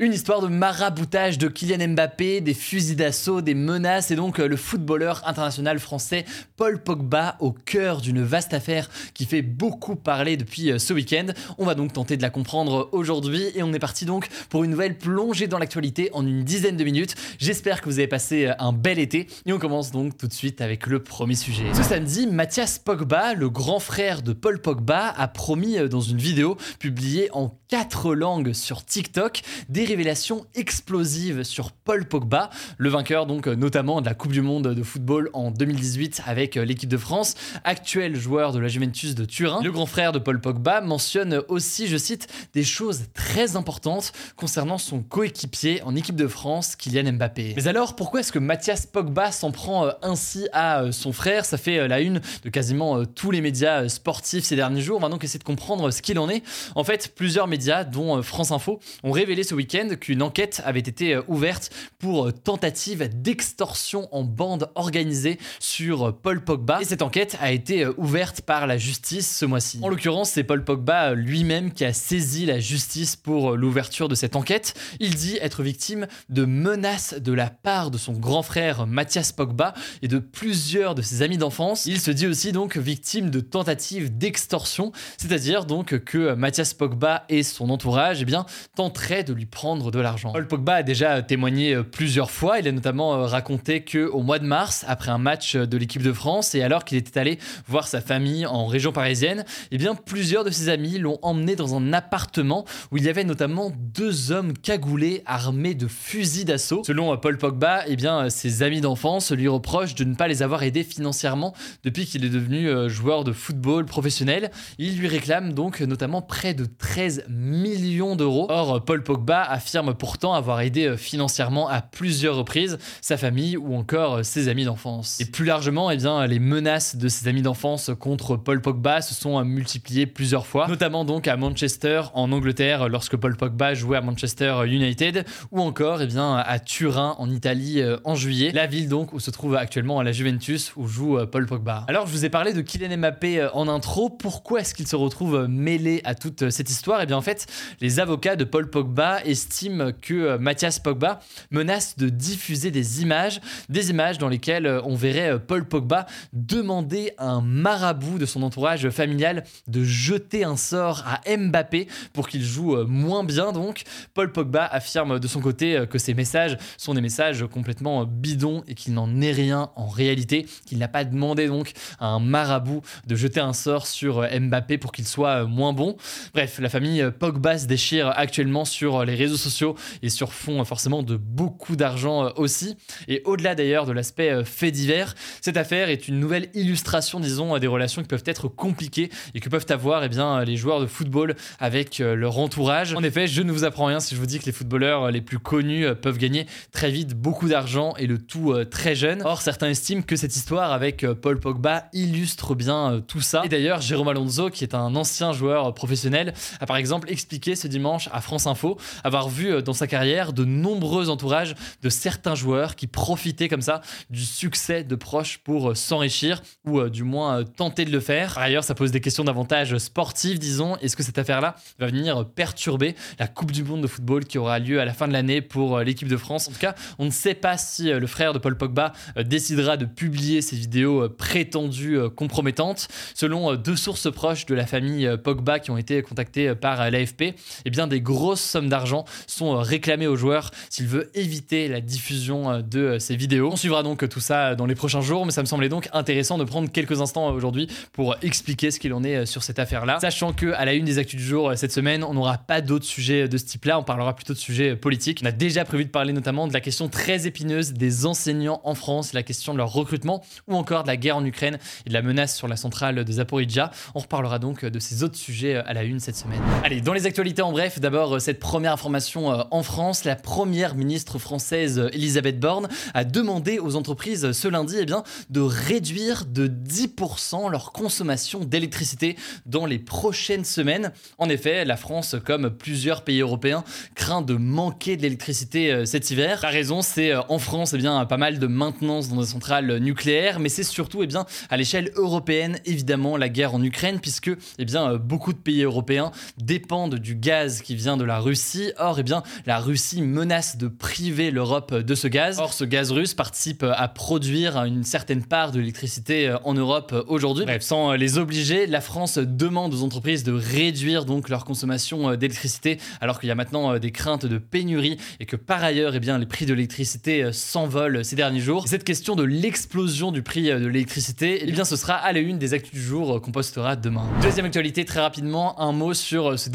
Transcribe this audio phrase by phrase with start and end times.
[0.00, 4.48] Une histoire de maraboutage de Kylian Mbappé, des fusils d'assaut, des menaces et donc euh,
[4.48, 6.24] le footballeur international français
[6.56, 11.26] Paul Pogba au cœur d'une vaste affaire qui fait beaucoup parler depuis euh, ce week-end.
[11.58, 14.72] On va donc tenter de la comprendre aujourd'hui et on est parti donc pour une
[14.72, 17.14] nouvelle plongée dans l'actualité en une dizaine de minutes.
[17.38, 20.32] J'espère que vous avez passé euh, un bel été et on commence donc tout de
[20.32, 21.72] suite avec le premier sujet.
[21.72, 26.56] Ce samedi, Mathias Pogba, le grand frère de Paul Pogba, a promis dans une vidéo
[26.80, 33.48] publiée en quatre langues sur TikTok des révélations explosives sur Paul Pogba, le vainqueur donc
[33.48, 38.14] notamment de la Coupe du Monde de football en 2018 avec l'équipe de France, actuel
[38.14, 39.60] joueur de la Juventus de Turin.
[39.60, 44.78] Le grand frère de Paul Pogba mentionne aussi, je cite, des choses très importantes concernant
[44.78, 47.54] son coéquipier en équipe de France, Kylian Mbappé.
[47.56, 51.44] Mais alors, pourquoi est-ce que Mathias Pogba s'en prend euh, ainsi à euh, son frère?
[51.44, 54.98] Ça fait euh, la une de quasiment tous les médias sportifs ces derniers jours.
[54.98, 56.44] On va donc essayer de comprendre ce qu'il en est.
[56.76, 60.80] En fait, plusieurs médias dont euh, France Info, ont révélé ce week-end qu'une enquête avait
[60.80, 66.80] été euh, ouverte pour euh, tentative d'extorsion en bande organisée sur Paul Pogba.
[66.80, 69.78] Et cette enquête a été ouverte par la justice ce mois-ci.
[69.82, 74.36] En l'occurrence, c'est Paul Pogba lui-même qui a saisi la justice pour l'ouverture de cette
[74.36, 74.74] enquête.
[75.00, 79.74] Il dit être victime de menaces de la part de son grand frère Mathias Pogba
[80.02, 81.86] et de plusieurs de ses amis d'enfance.
[81.86, 87.42] Il se dit aussi donc victime de tentatives d'extorsion, c'est-à-dire donc que Mathias Pogba et
[87.42, 90.32] son entourage eh bien, tenterait de lui prendre de l'argent.
[90.32, 92.58] Paul Pogba a déjà témoigné euh, plusieurs fois.
[92.58, 96.02] Il a notamment euh, raconté que au mois de mars, après un match de l'équipe
[96.02, 99.94] de France et alors qu'il était allé voir sa famille en région parisienne, eh bien,
[99.94, 104.32] plusieurs de ses amis l'ont emmené dans un appartement où il y avait notamment deux
[104.32, 106.82] hommes cagoulés armés de fusils d'assaut.
[106.84, 110.42] Selon euh, Paul Pogba, eh bien, ses amis d'enfance lui reprochent de ne pas les
[110.42, 111.54] avoir aidés financièrement
[111.84, 114.50] depuis qu'il est devenu joueur de football professionnel.
[114.78, 118.46] Il lui réclame donc notamment près de 13 millions d'euros.
[118.48, 123.74] Or, Paul Pogba affirme pourtant avoir aidé euh, financièrement à plusieurs reprises sa famille ou
[123.74, 125.20] encore euh, ses amis d'enfance.
[125.20, 129.14] Et plus largement, eh bien, les menaces de ses amis d'enfance contre Paul Pogba se
[129.14, 133.98] sont euh, multipliées plusieurs fois, notamment donc à Manchester en Angleterre lorsque Paul Pogba jouait
[133.98, 138.88] à Manchester United ou encore eh bien, à Turin en Italie en juillet, la ville
[138.88, 141.84] donc où se trouve actuellement la Juventus où joue Paul Pogba.
[141.88, 145.46] Alors je vous ai parlé de Kylian Mbappé en intro, pourquoi est-ce qu'il se retrouve
[145.48, 147.00] mêlé à toute cette histoire?
[147.02, 147.46] Eh bien en fait,
[147.80, 151.20] les avocats de Paul Pogba estiment que euh, Mathias Pogba
[151.50, 156.06] menace de diffuser des images, des images dans lesquelles euh, on verrait euh, Paul Pogba
[156.32, 162.28] demander à un marabout de son entourage familial de jeter un sort à Mbappé pour
[162.28, 163.52] qu'il joue moins bien.
[163.52, 168.62] Donc, Paul Pogba affirme de son côté que ces messages sont des messages complètement bidons
[168.68, 172.82] et qu'il n'en est rien en réalité, qu'il n'a pas demandé donc à un marabout
[173.06, 175.96] de jeter un sort sur Mbappé pour qu'il soit moins bon.
[176.34, 181.02] Bref, la famille Pogba se déchire actuellement sur les réseaux sociaux et sur fond forcément
[181.02, 182.76] de beaucoup d'argent euh, aussi.
[183.08, 187.58] Et au-delà d'ailleurs de l'aspect euh, fait divers, cette affaire est une nouvelle illustration, disons,
[187.58, 190.86] des relations qui peuvent être compliquées et que peuvent avoir eh bien, les joueurs de
[190.86, 192.94] football avec euh, leur entourage.
[192.94, 195.20] En effet, je ne vous apprends rien si je vous dis que les footballeurs les
[195.20, 199.22] plus connus peuvent gagner très vite beaucoup d'argent et le tout très jeune.
[199.24, 203.42] Or, certains estiment que cette histoire avec Paul Pogba illustre bien tout ça.
[203.44, 207.68] Et d'ailleurs, Jérôme Alonso, qui est un ancien joueur professionnel, a par exemple expliqué ce
[207.68, 212.34] dimanche à France Info avoir vu euh, dans sa carrière de nombreux entourages de certains
[212.34, 217.02] joueurs qui profitaient comme ça du succès de proches pour euh, s'enrichir ou euh, du
[217.02, 218.34] moins tenter de le faire.
[218.34, 220.76] Par ailleurs, ça pose des questions davantage sportives, disons.
[220.78, 224.58] Est-ce que cette affaire-là va venir perturber la Coupe du Monde de football qui aura
[224.58, 226.48] lieu à la fin de l'année pour l'équipe de France?
[226.48, 229.84] En tout cas, on ne sait pas si le frère de Paul Pogba décidera de
[229.84, 232.88] publier ces vidéos prétendues compromettantes.
[233.14, 237.70] Selon deux sources proches de la famille Pogba qui ont été contactées par l'AFP, eh
[237.70, 242.98] bien des grosses sommes d'argent sont réclamés aux joueurs s'il veut éviter la diffusion de
[242.98, 243.50] ces vidéos.
[243.52, 246.38] On suivra donc tout ça dans les prochains jours, mais ça me semblait donc intéressant
[246.38, 249.98] de prendre quelques instants aujourd'hui pour expliquer ce qu'il en est sur cette affaire-là.
[250.00, 252.84] Sachant que à la une des actus du jour cette semaine, on n'aura pas d'autres
[252.84, 255.20] sujets de ce type-là, on parlera plutôt de sujets politiques.
[255.22, 258.74] On a déjà prévu de parler notamment de la question très épineuse des enseignants en
[258.74, 261.94] France, la question de leur recrutement ou encore de la guerre en Ukraine et de
[261.94, 263.70] la menace sur la centrale de Zaporizhia.
[263.94, 266.40] On reparlera donc de ces autres sujets à la une cette semaine.
[266.62, 270.74] Allez, dans les actualités en bref, d'abord cette première information euh, en France, la première
[270.74, 276.46] ministre française Elisabeth Borne a demandé aux entreprises ce lundi eh bien, de réduire de
[276.46, 279.16] 10% leur consommation d'électricité
[279.46, 280.92] dans les prochaines semaines.
[281.16, 283.64] En effet, la France, comme plusieurs pays européens,
[283.94, 286.40] craint de manquer d'électricité euh, cet hiver.
[286.42, 289.78] La raison, c'est euh, en France, eh bien, pas mal de maintenance dans des centrales
[289.78, 294.32] nucléaires, mais c'est surtout eh bien, à l'échelle européenne, évidemment, la guerre en Ukraine, puisque
[294.58, 298.72] bien, beaucoup de pays européens dépendent du gaz qui vient de la Russie.
[298.78, 302.40] Or, eh bien, la Russie menace de priver l'Europe de ce gaz.
[302.40, 306.92] Or, ce gaz russe participe à produire une certaine part de l'électricité euh, en Europe
[307.06, 307.44] aujourd'hui.
[307.44, 312.78] Bref, sans les obliger, la France demande aux entreprises de réduire donc leur consommation d'électricité,
[313.00, 316.18] alors qu'il y a maintenant des craintes de pénurie et que par ailleurs, eh bien,
[316.18, 318.66] les prix de l'électricité s'envolent ces derniers jours.
[318.66, 322.38] cette question de l'explosion du prix de l'électricité, eh bien, ce sera à la une
[322.38, 324.04] des actus du jour qu'on postera demain.
[324.22, 326.50] Deuxième actualité, très rapidement, un mot sur ce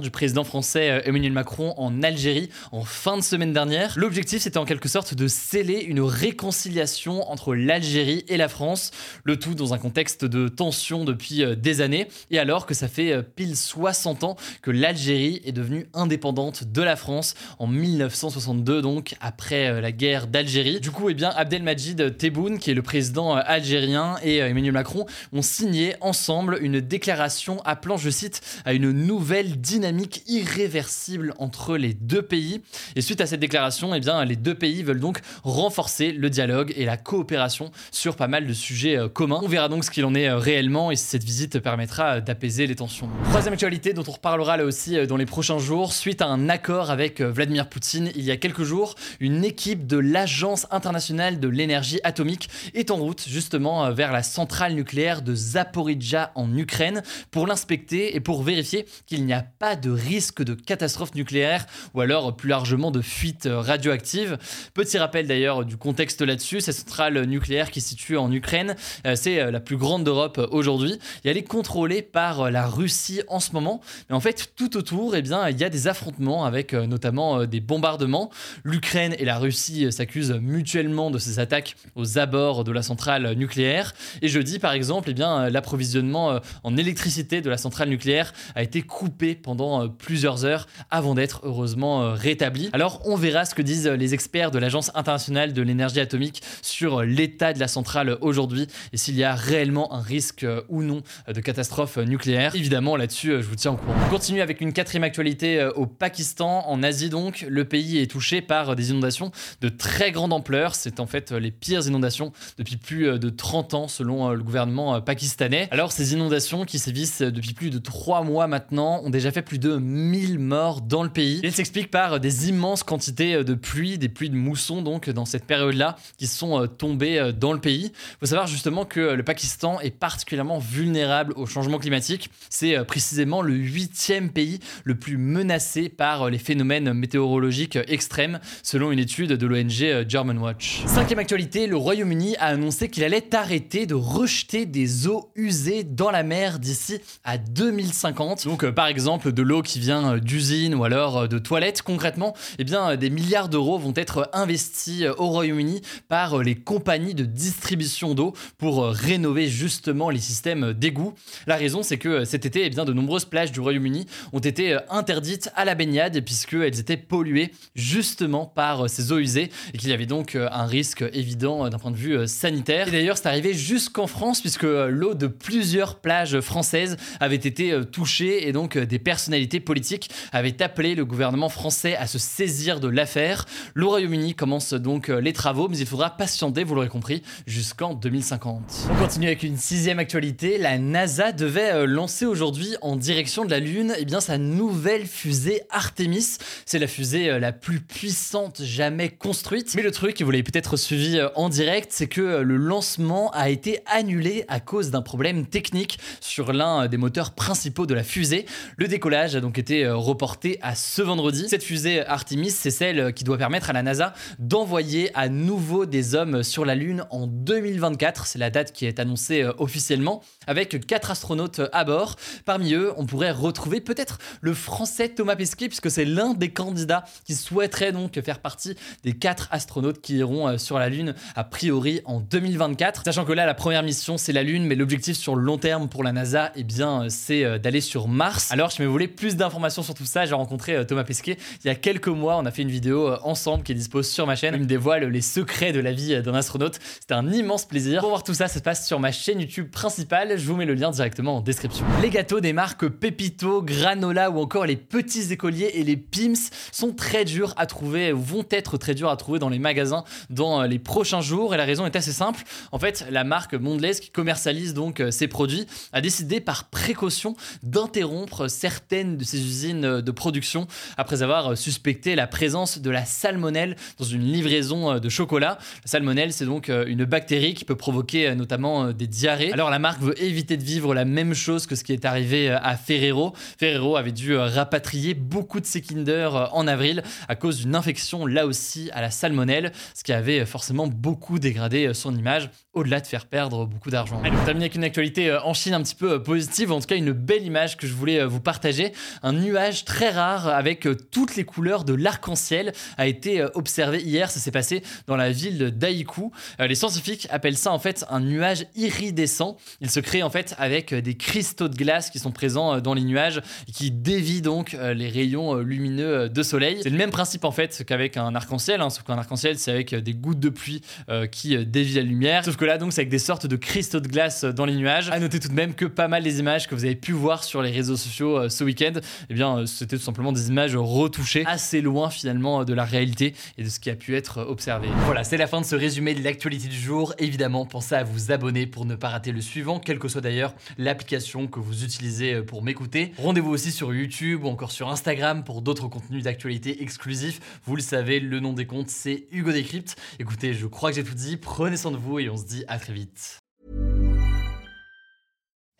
[0.00, 3.94] du président français Emmanuel Macron en Algérie en fin de semaine dernière.
[3.96, 8.90] L'objectif, c'était en quelque sorte de sceller une réconciliation entre l'Algérie et la France,
[9.22, 13.22] le tout dans un contexte de tension depuis des années, et alors que ça fait
[13.22, 19.68] pile 60 ans que l'Algérie est devenue indépendante de la France en 1962, donc après
[19.68, 20.80] euh, la guerre d'Algérie.
[20.80, 24.72] Du coup, eh bien, Abdelmajid Tebboune, qui est le président euh, algérien, et euh, Emmanuel
[24.72, 31.76] Macron ont signé ensemble une déclaration appelant, je cite, à une nouvelle dynamique irréversible entre
[31.76, 32.60] les deux pays.
[32.96, 36.72] Et suite à cette déclaration, eh bien, les deux pays veulent donc renforcer le dialogue
[36.76, 39.40] et la coopération sur pas mal de sujets communs.
[39.42, 42.76] On verra donc ce qu'il en est réellement et si cette visite permettra d'apaiser les
[42.76, 43.08] tensions.
[43.30, 46.90] Troisième actualité dont on reparlera là aussi dans les prochains jours, suite à un accord
[46.90, 52.00] avec Vladimir Poutine il y a quelques jours, une équipe de l'Agence internationale de l'énergie
[52.04, 58.16] atomique est en route justement vers la centrale nucléaire de Zaporizhia en Ukraine pour l'inspecter
[58.16, 62.48] et pour vérifier qu'il n'y a pas de risque de catastrophe nucléaire ou alors plus
[62.48, 64.38] largement de fuite radioactive.
[64.74, 68.76] Petit rappel d'ailleurs du contexte là-dessus, cette centrale nucléaire qui est située en Ukraine,
[69.06, 73.40] euh, c'est la plus grande d'Europe aujourd'hui et elle est contrôlée par la Russie en
[73.40, 73.80] ce moment.
[74.08, 77.40] Mais en fait, tout autour, eh bien, il y a des affrontements avec euh, notamment
[77.40, 78.30] euh, des bombardements.
[78.64, 83.94] L'Ukraine et la Russie s'accusent mutuellement de ces attaques aux abords de la centrale nucléaire.
[84.22, 85.14] Et jeudi, par exemple, eh
[85.50, 91.40] l'approvisionnement en électricité de la centrale nucléaire a été coupé pendant plusieurs heures avant d'être
[91.44, 92.70] heureusement rétabli.
[92.72, 97.02] Alors, on verra ce que disent les experts de l'Agence internationale de l'énergie atomique sur
[97.02, 101.40] l'état de la centrale aujourd'hui et s'il y a réellement un risque ou non de
[101.40, 102.54] catastrophe nucléaire.
[102.54, 103.94] Évidemment, là-dessus, je vous tiens au courant.
[104.06, 107.46] On continue avec une quatrième actualité au Pakistan, en Asie donc.
[107.48, 110.74] Le pays est touché par des inondations de très grande ampleur.
[110.74, 115.68] C'est en fait les pires inondations depuis plus de 30 ans selon le gouvernement pakistanais.
[115.70, 119.58] Alors ces inondations qui sévissent depuis plus de 3 mois maintenant ont déjà fait plus
[119.58, 121.40] de 1000 morts dans le pays.
[121.44, 125.44] Elles s'expliquent par des immenses quantités de pluie, des pluies de mousson donc dans cette
[125.44, 127.92] période-là qui sont tombées dans le pays.
[127.92, 132.30] Il faut savoir justement que le Pakistan est particulièrement vulnérable au changement climatique.
[132.50, 138.98] C'est précisément le huitième pays le plus menacé par les phénomènes météorologiques extrêmes, selon une
[138.98, 140.82] étude de l'ONG Germanwatch.
[140.86, 146.10] Cinquième actualité, le Royaume-Uni a annoncé qu'il allait arrêter de rejeter des eaux usées dans
[146.10, 148.44] la mer d'ici à 2050.
[148.44, 151.82] Donc, par exemple, de l'eau qui vient d'usines ou alors de toilettes.
[151.82, 157.24] Concrètement, eh bien, des milliards d'euros vont être investis au Royaume-Uni par les compagnies de
[157.24, 161.14] distribution d'eau pour rénover justement les systèmes d'égouts.
[161.46, 164.78] La raison, c'est que cet été, eh bien, de nombreuses plages du Royaume-Uni ont été
[164.90, 169.92] interdites à la baignade puisqu'elles étaient polluées justement par ces eaux usées et qu'il y
[169.92, 172.88] avait donc un risque évident d'un point de vue sanitaire.
[172.88, 178.46] Et d'ailleurs, c'est arrivé jusqu'en France puisque l'eau de plusieurs plages françaises avait été touchée
[178.46, 183.46] et donc des personnalités politiques avaient appelé le gouvernement français à se saisir de l'affaire.
[183.74, 188.88] Le Royaume-Uni commence donc les travaux, mais il faudra patienter, vous l'aurez compris, jusqu'en 2050.
[188.90, 190.58] On continue avec une sixième actualité.
[190.58, 195.62] La NASA devait lancer aujourd'hui en direction de la Lune eh bien, sa nouvelle fusée
[195.70, 196.38] Artemis.
[196.66, 199.74] C'est la fusée la plus puissante jamais construite.
[199.74, 203.80] Mais le truc, vous l'avez peut-être suivi en direct, c'est que le lancement a été
[203.86, 208.46] annulé à cause d'un problème technique sur l'un des moteurs principaux de la fusée.
[208.76, 211.46] Le décollage a donc été reporté à ce vendredi.
[211.48, 216.14] Cette fusée Artemis, c'est celle qui doit permettre à la NASA d'envoyer à nouveau des
[216.14, 218.26] hommes sur la Lune en 2024.
[218.26, 222.16] C'est la date qui est annoncée euh, officiellement, avec quatre astronautes à bord.
[222.44, 227.04] Parmi eux, on pourrait retrouver peut-être le français Thomas Pesquet, puisque c'est l'un des candidats
[227.24, 231.44] qui souhaiterait donc faire partie des quatre astronautes qui iront euh, sur la Lune, a
[231.44, 233.02] priori en 2024.
[233.04, 235.88] Sachant que là, la première mission, c'est la Lune, mais l'objectif sur le long terme
[235.88, 238.50] pour la NASA, eh bien, euh, c'est d'aller sur Mars.
[238.72, 241.74] Si vous voulez plus d'informations sur tout ça, j'ai rencontré Thomas Pesquet il y a
[241.74, 242.36] quelques mois.
[242.36, 244.54] On a fait une vidéo ensemble qui est dispose sur ma chaîne.
[244.54, 246.78] Il me dévoile les secrets de la vie d'un astronaute.
[247.00, 248.00] C'était un immense plaisir.
[248.00, 250.38] Pour voir tout ça, ça se passe sur ma chaîne YouTube principale.
[250.38, 251.84] Je vous mets le lien directement en description.
[252.02, 256.92] Les gâteaux des marques Pepito, Granola ou encore les petits écoliers et les Pims sont
[256.92, 260.78] très durs à trouver, vont être très durs à trouver dans les magasins dans les
[260.78, 261.54] prochains jours.
[261.54, 262.42] Et la raison est assez simple.
[262.72, 268.43] En fait, la marque Mondelez qui commercialise donc ces produits a décidé par précaution d'interrompre
[268.48, 274.04] certaines de ses usines de production après avoir suspecté la présence de la salmonelle dans
[274.04, 275.58] une livraison de chocolat.
[275.84, 279.52] La salmonelle, c'est donc une bactérie qui peut provoquer euh, notamment euh, des diarrhées.
[279.52, 282.50] Alors la marque veut éviter de vivre la même chose que ce qui est arrivé
[282.50, 283.32] euh, à Ferrero.
[283.58, 288.46] Ferrero avait dû rapatrier beaucoup de ses Kinder en avril à cause d'une infection là
[288.46, 293.26] aussi à la salmonelle, ce qui avait forcément beaucoup dégradé son image, au-delà de faire
[293.26, 294.20] perdre beaucoup d'argent.
[294.24, 297.12] On termine avec une actualité en Chine un petit peu positive, en tout cas une
[297.12, 298.92] belle image que je voulais vous partager.
[299.22, 304.40] Un nuage très rare avec toutes les couleurs de l'arc-en-ciel a été observé hier, ça
[304.40, 306.32] s'est passé dans la ville d'Aikou.
[306.58, 309.56] Les scientifiques appellent ça en fait un nuage iridescent.
[309.80, 312.80] Il se crée en fait avec euh, des cristaux de glace qui sont présents euh,
[312.80, 316.78] dans les nuages et qui dévient donc euh, les rayons lumineux de soleil.
[316.82, 319.94] C'est le même principe en fait qu'avec un arc-en-ciel, hein, sauf qu'un arc-en-ciel c'est avec
[319.94, 320.82] des gouttes de pluie
[321.30, 322.44] qui dévient la lumière.
[322.44, 325.10] Sauf que là donc c'est avec des sortes de cristaux de glace dans les nuages.
[325.10, 327.44] À noter tout de même que pas mal des images que vous avez pu voir
[327.44, 328.92] sur les réseaux sociaux ce week-end,
[329.28, 333.64] eh bien c'était tout simplement des images retouchées assez loin finalement de la réalité et
[333.64, 334.88] de ce qui a pu être observé.
[335.04, 337.14] Voilà, c'est la fin de ce résumé de l'actualité du jour.
[337.18, 340.54] Évidemment, pensez à vous abonner pour ne pas rater le suivant, quelle que soit d'ailleurs
[340.78, 343.12] l'application que vous utilisez pour m'écouter.
[343.18, 347.40] Rendez-vous aussi sur YouTube ou encore sur Instagram pour d'autres contenus d'actualité exclusifs.
[347.64, 349.96] Vous le savez, le nom des comptes, c'est Hugo Décrypte.
[350.18, 351.36] Écoutez, je crois que j'ai tout dit.
[351.36, 353.43] Prenez soin de vous et on se dit à très vite.